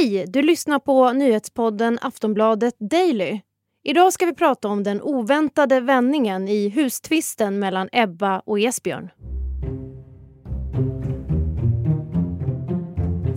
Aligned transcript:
Hej! 0.00 0.24
Du 0.28 0.42
lyssnar 0.42 0.78
på 0.78 1.12
nyhetspodden 1.12 1.98
Aftonbladet 2.02 2.74
Daily. 2.78 3.40
Idag 3.84 4.12
ska 4.12 4.26
vi 4.26 4.34
prata 4.34 4.68
om 4.68 4.82
den 4.82 5.02
oväntade 5.02 5.80
vändningen 5.80 6.48
i 6.48 6.68
hustvisten 6.68 7.58
mellan 7.58 7.88
Ebba 7.92 8.40
och 8.40 8.60
Esbjörn. 8.60 9.10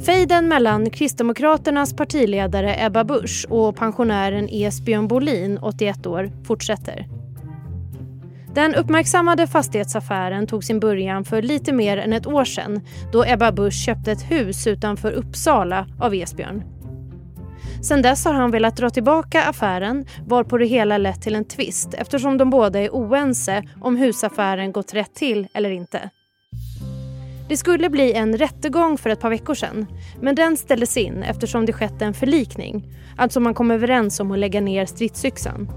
Fejden 0.05 0.47
mellan 0.47 0.89
Kristdemokraternas 0.89 1.95
partiledare 1.95 2.85
Ebba 2.85 3.03
Busch 3.03 3.45
och 3.49 3.75
pensionären 3.75 4.49
Esbjörn 4.51 5.07
Bolin, 5.07 5.57
81 5.57 6.05
år, 6.05 6.31
fortsätter. 6.47 7.16
Den 8.57 8.75
uppmärksammade 8.75 9.47
fastighetsaffären 9.47 10.47
tog 10.47 10.63
sin 10.63 10.79
början 10.79 11.23
för 11.23 11.41
lite 11.41 11.73
mer 11.73 11.97
än 11.97 12.13
ett 12.13 12.27
år 12.27 12.45
sedan 12.45 12.81
då 13.11 13.25
Ebba 13.25 13.51
Busch 13.51 13.85
köpte 13.85 14.11
ett 14.11 14.31
hus 14.31 14.67
utanför 14.67 15.11
Uppsala 15.11 15.87
av 15.99 16.13
Esbjörn. 16.15 16.63
Sen 17.83 18.01
dess 18.01 18.25
har 18.25 18.33
han 18.33 18.51
velat 18.51 18.77
dra 18.77 18.89
tillbaka 18.89 19.43
affären 19.43 20.05
varpå 20.27 20.57
det 20.57 20.65
hela 20.65 20.97
lett 20.97 21.21
till 21.21 21.35
en 21.35 21.45
tvist 21.45 21.93
eftersom 21.93 22.37
de 22.37 22.49
båda 22.49 22.79
är 22.79 22.89
oense 22.89 23.63
om 23.81 23.95
husaffären 23.95 24.71
gått 24.71 24.93
rätt 24.93 25.15
till 25.15 25.47
eller 25.53 25.69
inte. 25.69 26.09
Det 27.49 27.57
skulle 27.57 27.89
bli 27.89 28.13
en 28.13 28.37
rättegång 28.37 28.97
för 28.97 29.09
ett 29.09 29.19
par 29.19 29.29
veckor 29.29 29.53
sedan 29.53 29.85
men 30.21 30.35
den 30.35 30.57
ställdes 30.57 30.97
in 30.97 31.23
eftersom 31.23 31.65
det 31.65 31.73
skett 31.73 32.01
en 32.01 32.13
förlikning, 32.13 32.93
alltså 33.17 33.39
man 33.39 33.53
kom 33.53 33.71
överens 33.71 34.19
om 34.19 34.31
att 34.31 34.39
lägga 34.39 34.61
ner 34.61 34.85
stridsyxan. 34.85 35.71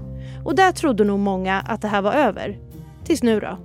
Och 0.45 0.55
där 0.55 0.71
trodde 0.71 1.03
nog 1.03 1.19
många 1.19 1.59
att 1.59 1.81
det 1.81 1.87
här 1.87 2.01
var 2.01 2.13
över. 2.13 2.70
Tills 3.05 3.23
nu 3.23 3.39
då. 3.39 3.57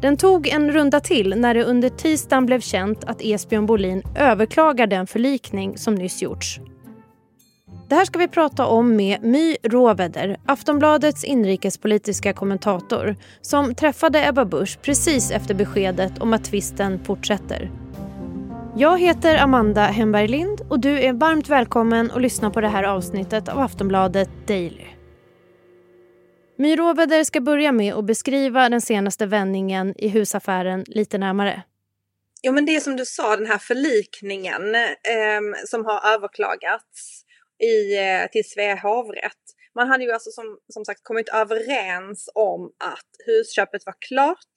Den 0.00 0.16
tog 0.16 0.48
en 0.48 0.72
runda 0.72 1.00
till 1.00 1.34
när 1.36 1.54
det 1.54 1.64
under 1.64 1.88
tisdagen 1.88 2.46
blev 2.46 2.60
känt 2.60 3.04
att 3.04 3.20
Esbjörn 3.20 3.66
Bolin 3.66 4.02
överklagar 4.16 4.86
den 4.86 5.06
förlikning 5.06 5.78
som 5.78 5.94
nyss 5.94 6.22
gjorts. 6.22 6.60
Det 7.88 7.94
här 7.94 8.04
ska 8.04 8.18
vi 8.18 8.28
prata 8.28 8.66
om 8.66 8.96
med 8.96 9.22
My 9.22 9.56
Råvedder, 9.62 10.36
Aftonbladets 10.46 11.24
inrikespolitiska 11.24 12.32
kommentator 12.32 13.16
som 13.40 13.74
träffade 13.74 14.28
Ebba 14.28 14.44
Busch 14.44 14.78
precis 14.82 15.30
efter 15.30 15.54
beskedet 15.54 16.18
om 16.18 16.32
att 16.32 16.44
tvisten 16.44 17.04
fortsätter. 17.04 17.70
Jag 18.76 19.00
heter 19.00 19.42
Amanda 19.42 19.82
Hemberg 19.82 20.28
Lind 20.28 20.60
och 20.68 20.80
du 20.80 21.00
är 21.00 21.12
varmt 21.12 21.48
välkommen 21.48 22.10
att 22.10 22.22
lyssna 22.22 22.50
på 22.50 22.60
det 22.60 22.68
här 22.68 22.84
avsnittet 22.84 23.48
av 23.48 23.58
Aftonbladet 23.58 24.30
Daily. 24.46 24.84
My 26.56 26.76
Råvedder 26.76 27.24
ska 27.24 27.40
börja 27.40 27.72
med 27.72 27.94
att 27.94 28.04
beskriva 28.04 28.68
den 28.68 28.80
senaste 28.80 29.26
vändningen 29.26 29.94
i 29.98 30.08
husaffären 30.08 30.84
lite 30.86 31.18
närmare. 31.18 31.62
Ja, 32.42 32.52
men 32.52 32.66
det 32.66 32.74
är 32.76 32.80
som 32.80 32.96
du 32.96 33.04
sa, 33.06 33.36
den 33.36 33.46
här 33.46 33.58
förlikningen 33.58 34.74
eh, 34.74 35.64
som 35.66 35.84
har 35.84 36.14
överklagats 36.14 37.24
i, 37.62 37.96
eh, 37.96 38.30
till 38.32 38.44
Svea 38.44 38.76
hovrätt. 38.76 39.44
Man 39.74 39.88
hade 39.88 40.04
ju 40.04 40.12
alltså 40.12 40.30
som, 40.30 40.58
som 40.68 40.84
sagt 40.84 41.00
kommit 41.02 41.28
överens 41.28 42.30
om 42.34 42.64
att 42.64 43.10
husköpet 43.26 43.86
var 43.86 43.94
klart. 44.08 44.54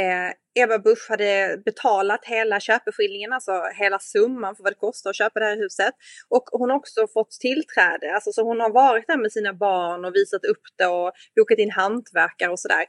Eh, 0.00 0.62
Ebba 0.62 0.78
Busch 0.78 1.06
hade 1.08 1.62
betalat 1.64 2.24
hela 2.24 2.60
köpeskillingen, 2.60 3.32
alltså 3.32 3.62
hela 3.74 3.98
summan 3.98 4.56
för 4.56 4.62
vad 4.62 4.72
det 4.72 4.78
kostar 4.78 5.10
att 5.10 5.16
köpa 5.16 5.40
det 5.40 5.46
här 5.46 5.56
huset. 5.56 5.94
Och 6.28 6.44
hon 6.52 6.70
har 6.70 6.76
också 6.76 7.06
fått 7.14 7.30
tillträde, 7.30 8.14
alltså 8.14 8.32
så 8.32 8.42
hon 8.42 8.60
har 8.60 8.70
varit 8.70 9.06
där 9.06 9.18
med 9.18 9.32
sina 9.32 9.54
barn 9.54 10.04
och 10.04 10.14
visat 10.14 10.44
upp 10.44 10.62
det 10.78 10.86
och 10.86 11.12
bokat 11.36 11.58
in 11.58 11.70
hantverkare 11.70 12.50
och 12.50 12.60
sådär 12.60 12.84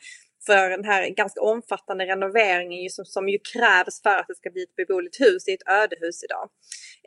för 0.47 0.69
den 0.69 0.85
här 0.85 1.09
ganska 1.09 1.41
omfattande 1.41 2.05
renoveringen 2.05 2.83
ju 2.83 2.89
som, 2.89 3.05
som 3.05 3.29
ju 3.29 3.37
krävs 3.53 4.01
för 4.01 4.17
att 4.17 4.27
det 4.27 4.35
ska 4.35 4.49
bli 4.49 4.63
ett 4.63 4.75
beboeligt 4.75 5.19
hus. 5.19 5.45
Det 5.45 5.51
är 5.51 5.55
ett 5.55 5.69
ödehus 5.83 6.23
idag. 6.23 6.49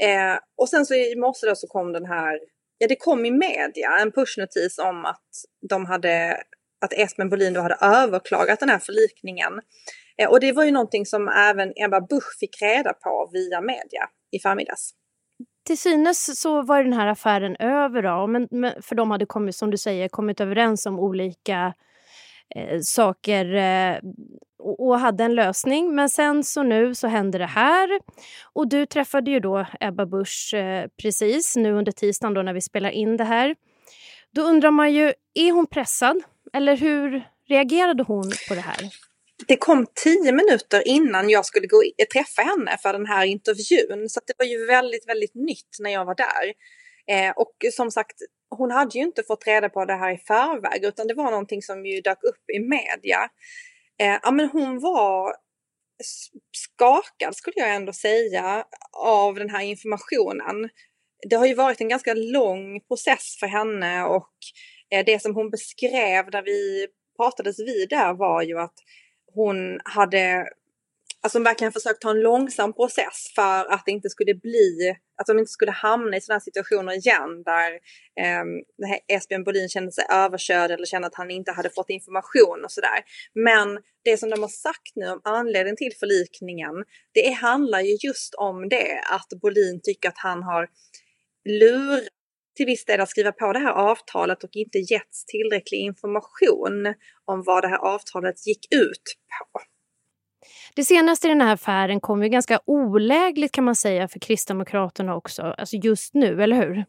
Eh, 0.09 0.39
och 0.57 0.69
sen 0.69 0.87
så 0.87 0.95
i 0.95 1.17
morse 1.17 1.47
då 1.47 1.55
så 1.55 1.67
kom 1.67 1.93
den 1.93 2.07
här, 2.07 2.41
ja 2.79 2.89
det 2.89 2.97
kom 2.97 3.27
i 3.27 3.31
media 3.31 3.99
en 4.01 4.13
pushnotis 4.13 4.79
om 4.79 5.05
att 5.05 5.31
de 5.71 5.87
hade, 5.87 6.43
att 6.81 6.93
Esmen 6.93 7.29
Bolin 7.29 7.53
då 7.53 7.61
hade 7.61 7.79
överklagat 7.81 8.61
den 8.61 8.69
här 8.69 8.79
förlikningen. 8.79 9.61
Eh, 10.19 10.29
och 10.31 10.41
det 10.41 10.53
var 10.53 10.65
ju 10.65 10.71
någonting 10.71 11.07
som 11.07 11.29
även 11.29 11.73
Ebba 11.77 12.01
Busch 12.01 12.39
fick 12.41 12.63
reda 12.63 12.93
på 12.93 13.31
via 13.33 13.61
media 13.61 14.09
i 14.31 14.39
förmiddags. 14.39 14.95
Till 15.67 15.79
synes 15.79 16.41
så 16.41 16.63
var 16.63 16.83
den 16.83 16.93
här 16.93 17.07
affären 17.07 17.57
över 17.57 18.03
då, 18.03 18.27
men, 18.27 18.49
men 18.51 18.83
för 18.83 18.95
de 18.95 19.11
hade 19.11 19.27
kommit, 19.27 19.57
som 19.57 19.71
du 19.71 19.77
säger, 19.77 20.09
kommit 20.09 20.41
överens 20.41 20.87
om 20.87 20.99
olika 20.99 21.75
eh, 22.55 22.81
saker 22.81 23.55
eh, 23.55 23.99
och, 24.59 24.87
och, 24.87 24.99
hade 24.99 25.25
en 25.25 25.35
lösning. 25.35 25.95
Men 25.95 26.11
sen 26.11 26.45
så 26.45 26.63
nu 26.63 26.95
så 26.95 27.09
hände 27.09 27.39
det 27.39 27.47
här. 27.47 28.01
Och 28.53 28.69
du 28.69 28.87
träffade 28.87 29.31
ju 29.31 29.41
då 29.41 29.67
Ebba 29.81 30.07
Busch 30.07 30.55
eh, 30.55 30.87
precis 31.03 31.57
nu 31.57 31.73
under 31.73 31.93
tisdagen 31.93 32.35
då 32.35 32.43
när 32.43 32.53
vi 32.53 32.61
spelar 32.61 32.91
in 32.91 33.17
det 33.17 33.25
här. 33.25 33.57
Då 34.33 34.43
undrar 34.43 34.71
man 34.71 34.93
ju, 34.93 35.13
är 35.35 35.53
hon 35.53 35.67
pressad? 35.67 36.23
Eller 36.53 36.77
hur 36.77 37.23
reagerade 37.49 38.03
hon 38.03 38.33
på 38.49 38.55
det 38.55 38.61
här? 38.61 38.91
Det 39.47 39.57
kom 39.57 39.87
tio 40.05 40.33
minuter 40.33 40.89
innan 40.89 41.31
jag 41.31 41.47
skulle 41.47 41.67
gå 41.67 41.83
träffa 42.13 42.43
henne 42.43 42.79
för 42.83 42.93
den 42.93 43.07
här 43.07 43.27
intervjun. 43.27 44.09
Så 44.09 44.21
det 44.27 44.33
var 44.39 44.47
ju 44.47 44.67
väldigt, 44.67 45.09
väldigt 45.09 45.35
nytt 45.35 45.77
när 45.81 45.91
jag 45.91 46.05
var 46.05 46.15
där. 46.15 46.55
Eh, 47.11 47.31
och 47.37 47.55
som 47.73 47.91
sagt, 47.91 48.17
hon 48.51 48.71
hade 48.71 48.99
ju 48.99 49.05
inte 49.05 49.23
fått 49.23 49.47
reda 49.47 49.69
på 49.69 49.85
det 49.85 49.95
här 49.95 50.15
i 50.15 50.19
förväg 50.19 50.85
utan 50.85 51.07
det 51.07 51.15
var 51.15 51.31
någonting 51.31 51.63
som 51.63 51.87
ju 51.87 52.01
dök 52.01 52.23
upp 52.23 52.51
i 52.57 52.59
media. 52.59 53.29
Eh, 54.01 54.19
ja, 54.23 54.31
men 54.31 54.49
hon 54.49 54.81
var 54.81 55.35
skakad 56.53 57.37
skulle 57.37 57.55
jag 57.57 57.75
ändå 57.75 57.93
säga 57.93 58.65
av 58.93 59.35
den 59.35 59.51
här 59.51 59.63
informationen. 59.63 60.69
Det 61.31 61.37
har 61.37 61.47
ju 61.47 61.55
varit 61.55 61.81
en 61.81 61.89
ganska 61.89 62.15
lång 62.15 62.81
process 62.81 63.37
för 63.41 63.47
henne 63.47 64.05
och 64.05 64.33
Eh, 64.91 65.05
det 65.05 65.23
som 65.23 65.35
hon 65.35 65.51
beskrev 65.51 66.25
när 66.33 66.43
vi 66.43 66.87
pratades 67.17 67.61
vid 67.61 67.89
där 67.89 68.15
var 68.15 68.43
ju 68.43 68.59
att 68.59 68.75
hon 69.35 69.81
hade 69.85 70.49
alltså 71.23 71.39
hon 71.39 71.45
verkligen 71.45 71.73
försökt 71.73 72.05
ha 72.05 72.11
en 72.11 72.21
långsam 72.21 72.73
process 72.73 73.33
för 73.35 73.73
att 73.73 73.83
det 73.87 73.93
inte 73.93 74.11
skulle 74.11 74.35
bli, 74.35 74.97
att 75.17 75.27
de 75.27 75.39
inte 75.39 75.51
skulle 75.51 75.71
hamna 75.71 76.17
i 76.17 76.21
sådana 76.21 76.41
situationer 76.41 76.93
igen 76.93 77.43
där 77.43 77.73
eh, 78.21 79.17
Esbjörn 79.17 79.45
Bolin 79.45 79.69
kände 79.69 79.93
sig 79.93 80.05
överkörd 80.11 80.71
eller 80.71 80.87
kände 80.87 81.09
att 81.09 81.15
han 81.15 81.31
inte 81.31 81.53
hade 81.53 81.71
fått 81.71 81.91
information 81.91 82.65
och 82.65 82.73
sådär. 82.73 82.99
Men 83.35 83.79
det 84.05 84.17
som 84.17 84.31
de 84.31 84.41
har 84.41 84.49
sagt 84.49 84.93
nu 84.95 85.11
om 85.11 85.21
anledningen 85.25 85.77
till 85.77 85.93
förlikningen, 86.01 86.85
det 87.13 87.31
handlar 87.31 87.81
ju 87.81 87.97
just 88.01 88.35
om 88.35 88.69
det 88.69 89.01
att 89.11 89.41
Bolin 89.43 89.81
tycker 89.83 90.09
att 90.09 90.19
han 90.19 90.43
har 90.43 90.69
lurat 91.45 92.09
till 92.61 92.67
viss 92.67 92.85
del 92.85 93.01
att 93.01 93.09
skriva 93.09 93.33
på 93.33 93.53
det 93.53 93.59
här 93.59 93.73
avtalet 93.73 94.45
och 94.45 94.51
inte 94.53 94.79
getts 94.79 95.25
tillräcklig 95.25 95.79
information 95.79 96.95
om 97.25 97.43
vad 97.47 97.65
det 97.65 97.69
här 97.69 97.79
avtalet 97.79 98.47
gick 98.47 98.67
ut 98.75 99.03
på. 99.29 99.61
Det 100.75 100.85
senaste 100.85 101.27
i 101.27 101.31
den 101.31 101.41
här 101.41 101.55
affären 101.55 102.01
kom 102.01 102.23
ju 102.23 102.29
ganska 102.29 102.61
olägligt 102.67 103.53
kan 103.53 103.65
man 103.65 103.77
säga 103.77 104.09
för 104.09 104.19
Kristdemokraterna 104.19 105.17
också, 105.17 105.43
alltså 105.43 105.77
just 105.77 106.15
nu, 106.15 106.43
eller 106.43 106.57
hur? 106.57 106.85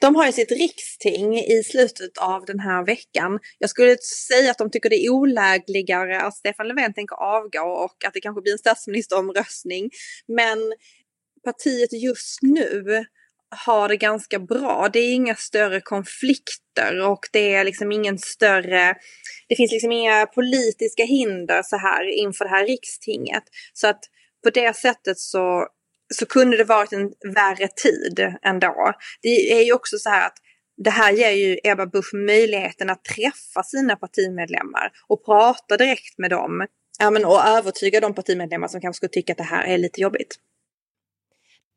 De 0.00 0.16
har 0.16 0.26
ju 0.26 0.32
sitt 0.32 0.50
riksting 0.50 1.38
i 1.38 1.62
slutet 1.64 2.18
av 2.18 2.44
den 2.44 2.60
här 2.60 2.86
veckan. 2.86 3.38
Jag 3.58 3.70
skulle 3.70 3.96
säga 4.28 4.50
att 4.50 4.58
de 4.58 4.70
tycker 4.70 4.90
det 4.90 5.06
är 5.06 5.10
olägligare 5.10 6.20
att 6.20 6.34
Stefan 6.34 6.68
Löfven 6.68 6.94
tänker 6.94 7.16
avgå 7.16 7.84
och 7.84 8.04
att 8.06 8.14
det 8.14 8.20
kanske 8.20 8.42
blir 8.42 8.52
en 8.52 8.58
statsministeromröstning. 8.58 9.90
Men 10.28 10.58
partiet 11.44 11.92
just 11.92 12.42
nu 12.42 13.04
har 13.50 13.88
det 13.88 13.96
ganska 13.96 14.38
bra. 14.38 14.88
Det 14.92 14.98
är 14.98 15.14
inga 15.14 15.34
större 15.34 15.80
konflikter 15.80 17.00
och 17.00 17.20
det 17.32 17.54
är 17.54 17.64
liksom 17.64 17.92
ingen 17.92 18.18
större, 18.18 18.94
det 19.48 19.56
finns 19.56 19.72
liksom 19.72 19.92
inga 19.92 20.26
politiska 20.26 21.04
hinder 21.04 21.62
så 21.62 21.76
här 21.76 22.18
inför 22.18 22.44
det 22.44 22.50
här 22.50 22.66
rikstinget. 22.66 23.42
Så 23.72 23.88
att 23.88 24.00
på 24.44 24.50
det 24.50 24.76
sättet 24.76 25.18
så, 25.18 25.66
så 26.14 26.26
kunde 26.26 26.56
det 26.56 26.64
varit 26.64 26.92
en 26.92 27.12
värre 27.34 27.68
tid 27.68 28.34
ändå. 28.42 28.92
Det 29.22 29.52
är 29.52 29.64
ju 29.64 29.72
också 29.72 29.98
så 29.98 30.10
här 30.10 30.26
att 30.26 30.36
det 30.84 30.90
här 30.90 31.12
ger 31.12 31.30
ju 31.30 31.58
Ebba 31.64 31.86
Busch 31.86 32.14
möjligheten 32.14 32.90
att 32.90 33.04
träffa 33.04 33.62
sina 33.62 33.96
partimedlemmar 33.96 34.92
och 35.08 35.24
prata 35.24 35.76
direkt 35.76 36.18
med 36.18 36.30
dem. 36.30 36.66
Ja, 36.98 37.10
men, 37.10 37.24
och 37.24 37.44
övertyga 37.44 38.00
de 38.00 38.14
partimedlemmar 38.14 38.68
som 38.68 38.80
kanske 38.80 38.96
skulle 38.96 39.10
tycka 39.10 39.32
att 39.32 39.38
det 39.38 39.44
här 39.44 39.64
är 39.64 39.78
lite 39.78 40.00
jobbigt. 40.00 40.36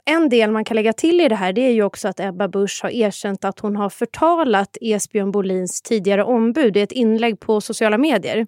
En 0.05 0.29
del 0.29 0.51
man 0.51 0.65
kan 0.65 0.75
lägga 0.75 0.94
till 0.94 1.21
i 1.21 1.27
det 1.27 1.35
här 1.35 1.53
det 1.53 1.61
är 1.61 1.71
ju 1.71 1.83
också 1.83 2.07
att 2.07 2.19
Ebba 2.19 2.47
Busch 2.47 2.79
har 2.83 2.89
erkänt 2.89 3.45
att 3.45 3.59
hon 3.59 3.75
har 3.75 3.89
förtalat 3.89 4.77
Esbjörn 4.81 5.31
Bolins 5.31 5.81
tidigare 5.81 6.23
ombud 6.23 6.77
i 6.77 6.81
ett 6.81 6.91
inlägg 6.91 7.39
på 7.39 7.61
sociala 7.61 7.97
medier. 7.97 8.47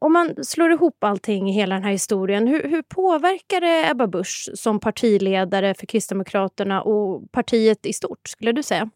Om 0.00 0.12
man 0.12 0.44
slår 0.44 0.72
ihop 0.72 1.04
allting 1.04 1.50
i 1.50 1.52
hela 1.52 1.74
den 1.74 1.84
här 1.84 1.90
historien, 1.90 2.46
hur, 2.46 2.68
hur 2.68 2.82
påverkar 2.82 3.60
det 3.60 3.90
Ebba 3.90 4.06
Busch 4.06 4.50
som 4.54 4.80
partiledare 4.80 5.74
för 5.74 5.86
Kristdemokraterna 5.86 6.82
och 6.82 7.32
partiet 7.32 7.86
i 7.86 7.92
stort, 7.92 8.28
skulle 8.28 8.52
du 8.52 8.62
säga? 8.62 8.90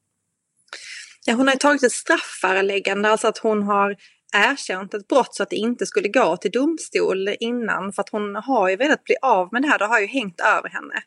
Ja, 1.27 1.35
hon 1.35 1.49
har 1.49 1.55
tagit 1.55 1.83
ett 1.83 1.93
strafföreläggande, 1.93 3.09
alltså 3.09 3.29
att 3.29 3.39
hon 3.39 3.63
har 3.63 3.97
erkänt 4.35 4.95
ett 4.95 5.09
brott 5.09 5.35
så 5.35 5.43
att 5.43 5.51
det 5.51 5.57
inte 5.57 5.87
skulle 5.87 6.09
gå 6.09 6.37
till 6.37 6.51
domstol 6.51 7.29
innan. 7.41 7.93
För 7.93 8.03
att 8.03 8.09
hon 8.09 8.37
har 8.37 8.69
ju 8.69 8.77
velat 8.77 9.05
bli 9.05 9.15
av 9.23 9.49
med 9.53 9.63
det 9.63 9.69
här, 9.69 9.79
det 9.79 9.87
har 9.87 10.01
ju 10.01 10.07
hängt 10.07 10.41
över 10.41 10.69
henne 10.69 11.03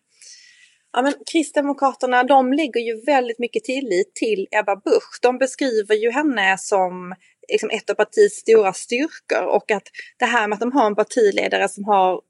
Ja, 0.95 1.01
men 1.01 1.13
Kristdemokraterna 1.31 2.23
de 2.23 2.53
lägger 2.53 2.79
ju 2.81 3.01
väldigt 3.05 3.39
mycket 3.39 3.63
tillit 3.63 4.15
till 4.15 4.47
Ebba 4.51 4.75
Busch. 4.75 5.19
De 5.21 5.37
beskriver 5.37 5.95
ju 5.95 6.11
henne 6.11 6.57
som 6.57 7.15
liksom, 7.51 7.69
ett 7.69 7.89
av 7.89 7.93
partiets 7.93 8.35
stora 8.35 8.73
styrkor 8.73 9.43
och 9.47 9.71
att 9.71 9.83
det 10.19 10.25
här 10.25 10.47
med 10.47 10.55
att 10.55 10.59
de 10.59 10.71
har 10.71 10.85
en 10.87 10.95
partiledare 10.95 11.69
som 11.69 11.83
har 11.83 12.21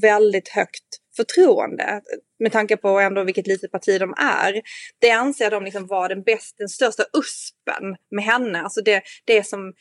väldigt 0.00 0.48
högt 0.48 0.84
förtroende 1.16 2.00
med 2.38 2.52
tanke 2.52 2.76
på 2.76 2.88
ändå 2.88 3.24
vilket 3.24 3.46
litet 3.46 3.72
parti 3.72 4.00
de 4.00 4.14
är. 4.18 4.62
Det 4.98 5.10
anser 5.10 5.50
de 5.50 5.64
liksom 5.64 5.86
vara 5.86 6.08
den, 6.08 6.22
bäst, 6.22 6.58
den 6.58 6.68
största 6.68 7.04
uspen 7.12 7.96
med 8.10 8.24
henne, 8.24 8.62
alltså 8.62 8.80
det, 8.80 9.02
det 9.24 9.46
som 9.46 9.74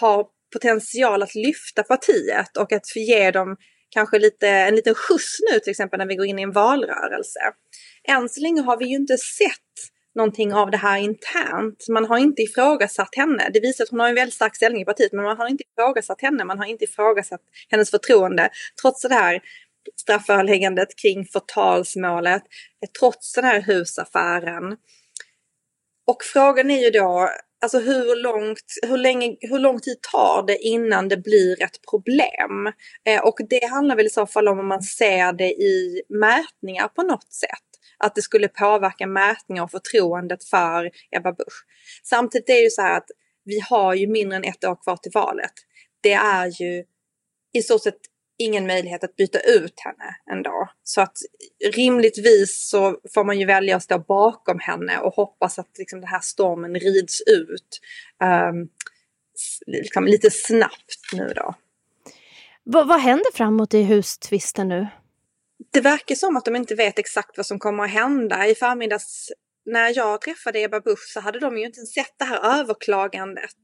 har 0.00 0.26
potential 0.52 1.22
att 1.22 1.34
lyfta 1.34 1.82
partiet 1.82 2.56
och 2.56 2.72
att 2.72 2.96
ge 2.96 3.30
dem 3.30 3.56
kanske 3.90 4.18
lite, 4.18 4.48
en 4.48 4.74
liten 4.74 4.94
skjuts 4.94 5.38
nu 5.52 5.58
till 5.58 5.70
exempel 5.70 5.98
när 5.98 6.06
vi 6.06 6.16
går 6.16 6.26
in 6.26 6.38
i 6.38 6.42
en 6.42 6.52
valrörelse. 6.52 7.40
Än 8.08 8.28
så 8.28 8.40
länge 8.40 8.60
har 8.62 8.76
vi 8.76 8.84
ju 8.84 8.96
inte 8.96 9.18
sett 9.18 9.92
någonting 10.14 10.54
av 10.54 10.70
det 10.70 10.76
här 10.76 10.98
internt. 10.98 11.86
Man 11.88 12.04
har 12.04 12.18
inte 12.18 12.42
ifrågasatt 12.42 13.14
henne. 13.16 13.50
Det 13.52 13.60
visar 13.60 13.84
att 13.84 13.90
hon 13.90 14.00
har 14.00 14.08
en 14.08 14.14
väldigt 14.14 14.34
stark 14.34 14.56
ställning 14.56 14.82
i 14.82 14.84
partiet 14.84 15.12
men 15.12 15.24
man 15.24 15.36
har 15.36 15.48
inte 15.48 15.64
ifrågasatt 15.72 16.22
henne. 16.22 16.44
Man 16.44 16.58
har 16.58 16.66
inte 16.66 16.84
ifrågasatt 16.84 17.40
hennes 17.68 17.90
förtroende. 17.90 18.50
Trots 18.82 19.02
det 19.02 19.14
här 19.14 19.40
strafföreläggandet 19.96 20.88
kring 21.02 21.24
förtalsmålet, 21.24 22.42
trots 23.00 23.32
den 23.32 23.44
här 23.44 23.60
husaffären. 23.60 24.76
Och 26.06 26.22
frågan 26.32 26.70
är 26.70 26.84
ju 26.84 26.90
då, 26.90 27.30
alltså 27.62 27.78
hur, 27.78 28.22
långt, 28.22 28.64
hur, 28.82 28.96
länge, 28.96 29.36
hur 29.40 29.58
lång 29.58 29.80
tid 29.80 29.96
tar 30.12 30.44
det 30.46 30.56
innan 30.58 31.08
det 31.08 31.16
blir 31.16 31.62
ett 31.62 31.78
problem? 31.90 32.72
Eh, 33.06 33.20
och 33.24 33.36
det 33.50 33.66
handlar 33.66 33.96
väl 33.96 34.06
i 34.06 34.10
så 34.10 34.26
fall 34.26 34.48
om 34.48 34.58
om 34.58 34.68
man 34.68 34.82
ser 34.82 35.32
det 35.32 35.50
i 35.50 36.02
mätningar 36.08 36.88
på 36.88 37.02
något 37.02 37.32
sätt. 37.32 37.71
Att 38.02 38.14
det 38.14 38.22
skulle 38.22 38.48
påverka 38.48 39.06
mätningar 39.06 39.62
och 39.62 39.70
förtroendet 39.70 40.44
för 40.44 40.90
Ebba 41.10 41.32
Busch. 41.32 41.66
Samtidigt 42.02 42.48
är 42.48 42.54
det 42.54 42.60
ju 42.60 42.70
så 42.70 42.82
här 42.82 42.96
att 42.96 43.10
vi 43.44 43.60
har 43.60 43.94
ju 43.94 44.06
mindre 44.06 44.36
än 44.36 44.44
ett 44.44 44.64
år 44.64 44.82
kvar 44.82 44.96
till 44.96 45.12
valet. 45.14 45.52
Det 46.00 46.12
är 46.12 46.62
ju 46.62 46.84
i 47.52 47.62
så 47.62 47.78
sett 47.78 47.98
ingen 48.38 48.66
möjlighet 48.66 49.04
att 49.04 49.16
byta 49.16 49.38
ut 49.38 49.80
henne 49.80 50.16
ändå. 50.30 50.68
Så 50.82 51.00
att 51.00 51.16
rimligtvis 51.74 52.68
så 52.68 52.96
får 53.14 53.24
man 53.24 53.38
ju 53.38 53.46
välja 53.46 53.76
att 53.76 53.82
stå 53.82 53.98
bakom 53.98 54.58
henne 54.58 54.98
och 54.98 55.14
hoppas 55.14 55.58
att 55.58 55.78
liksom 55.78 56.00
den 56.00 56.08
här 56.08 56.20
stormen 56.20 56.74
rids 56.74 57.20
ut 57.20 57.80
um, 58.50 58.68
liksom 59.66 60.04
lite 60.04 60.30
snabbt 60.30 61.12
nu 61.12 61.32
då. 61.36 61.54
V 62.64 62.82
vad 62.84 63.00
händer 63.00 63.32
framåt 63.34 63.74
i 63.74 63.82
hustvisten 63.82 64.68
nu? 64.68 64.86
Det 65.70 65.80
verkar 65.80 66.14
som 66.14 66.36
att 66.36 66.44
de 66.44 66.56
inte 66.56 66.74
vet 66.74 66.98
exakt 66.98 67.36
vad 67.36 67.46
som 67.46 67.58
kommer 67.58 67.84
att 67.84 67.90
hända. 67.90 68.46
I 68.46 68.54
förmiddags 68.54 69.28
när 69.64 69.96
jag 69.96 70.20
träffade 70.20 70.62
Ebba 70.62 70.80
Busch 70.80 71.12
så 71.14 71.20
hade 71.20 71.40
de 71.40 71.58
ju 71.58 71.66
inte 71.66 71.80
sett 71.80 72.18
det 72.18 72.24
här 72.24 72.60
överklagandet. 72.60 73.56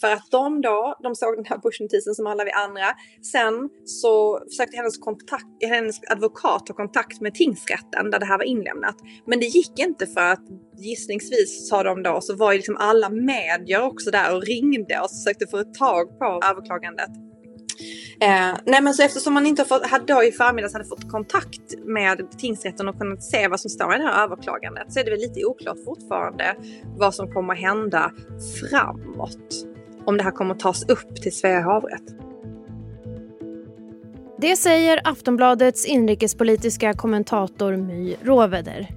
För 0.00 0.12
att 0.12 0.30
de 0.30 0.60
då, 0.60 0.96
de 1.02 1.14
såg 1.14 1.36
den 1.36 1.44
här 1.44 1.58
Busch-notisen 1.58 2.14
som 2.14 2.26
alla 2.26 2.44
vi 2.44 2.50
andra. 2.50 2.86
Sen 3.32 3.68
så 3.84 4.40
försökte 4.50 4.76
hennes, 4.76 4.98
kontakt, 4.98 5.64
hennes 5.68 5.96
advokat 6.10 6.66
ta 6.66 6.74
kontakt 6.74 7.20
med 7.20 7.34
tingsrätten 7.34 8.10
där 8.10 8.18
det 8.18 8.26
här 8.26 8.38
var 8.38 8.44
inlämnat. 8.44 8.96
Men 9.26 9.40
det 9.40 9.46
gick 9.46 9.78
inte 9.78 10.06
för 10.06 10.20
att 10.20 10.44
gissningsvis 10.78 11.68
sa 11.68 11.82
de 11.82 12.02
då 12.02 12.20
så 12.20 12.36
var 12.36 12.52
ju 12.52 12.58
liksom 12.58 12.76
alla 12.76 13.08
medier 13.08 13.82
också 13.82 14.10
där 14.10 14.34
och 14.34 14.42
ringde 14.42 15.00
och 15.00 15.10
försökte 15.10 15.46
få 15.46 15.58
ett 15.58 15.74
tag 15.74 16.18
på 16.18 16.40
överklagandet. 16.50 17.25
Eh, 18.20 18.58
nej 18.64 18.82
men 18.82 18.94
så 18.94 19.02
eftersom 19.02 19.34
man 19.34 19.46
inte 19.46 19.64
fått, 19.64 19.86
hade 19.86 20.14
då 20.14 20.24
i 20.24 20.32
förmiddags 20.32 20.72
hade 20.72 20.84
fått 20.84 21.10
kontakt 21.10 21.74
med 21.84 22.38
tingsrätten 22.38 22.88
och 22.88 22.98
kunnat 22.98 23.22
se 23.22 23.48
vad 23.48 23.60
som 23.60 23.70
står 23.70 23.94
i 23.94 23.98
det 23.98 24.04
här 24.04 24.24
överklagandet 24.24 24.92
så 24.92 25.00
är 25.00 25.04
det 25.04 25.10
väl 25.10 25.20
lite 25.20 25.44
oklart 25.44 25.76
fortfarande 25.84 26.56
vad 26.96 27.14
som 27.14 27.32
kommer 27.32 27.54
att 27.54 27.60
hända 27.60 28.12
framåt. 28.70 29.66
Om 30.04 30.16
det 30.16 30.22
här 30.22 30.30
kommer 30.30 30.54
att 30.54 30.60
tas 30.60 30.88
upp 30.88 31.16
till 31.22 31.36
Svea 31.36 31.62
hovrätt. 31.62 32.02
Det 34.38 34.56
säger 34.56 35.00
Aftonbladets 35.04 35.86
inrikespolitiska 35.86 36.94
kommentator 36.94 37.76
My 37.76 38.16
Råveder. 38.22 38.88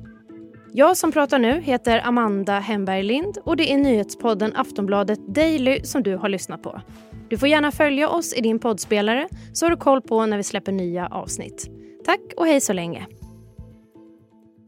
Jag 0.74 0.98
som 0.98 1.12
pratar 1.12 1.40
nu 1.40 1.62
heter 1.62 2.02
Amanda 2.06 2.60
Hemberg 2.60 3.04
Lind 3.04 3.38
och 3.44 3.58
det 3.58 3.74
är 3.74 3.78
nyhetspodden 3.78 4.56
Aftonbladet 4.56 5.20
Daily 5.28 5.84
som 5.84 6.04
du 6.04 6.16
har 6.16 6.30
lyssnat 6.30 6.64
på. 6.64 6.82
Du 7.30 7.38
får 7.38 7.50
gärna 7.50 7.72
följa 7.72 8.10
oss 8.10 8.34
i 8.34 8.42
din 8.42 8.60
poddspelare 8.60 9.28
så 9.54 9.66
har 9.66 9.72
du 9.72 9.78
koll 9.78 10.02
på 10.02 10.26
när 10.26 10.38
vi 10.38 10.44
släpper 10.44 10.72
nya 10.72 11.08
avsnitt. 11.08 11.70
Tack 12.06 12.20
och 12.38 12.46
hej 12.46 12.62
så 12.62 12.74
länge. 12.74 13.08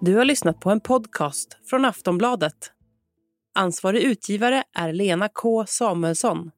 Du 0.02 0.16
har 0.16 0.26
lyssnat 0.26 0.60
på 0.60 0.70
en 0.70 0.80
podcast 0.80 1.58
från 1.70 1.86
Aftonbladet. 1.86 2.72
Ansvarig 3.56 4.04
utgivare 4.04 4.64
är 4.78 4.94
Lena 4.94 5.30
K 5.30 5.66
Samuelsson. 5.68 6.52